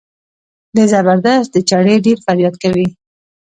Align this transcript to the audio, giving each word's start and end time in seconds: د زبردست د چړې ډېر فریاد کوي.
د 0.75 0.77
زبردست 0.91 1.49
د 1.53 1.57
چړې 1.69 1.95
ډېر 2.05 2.17
فریاد 2.25 2.55
کوي. 2.63 2.87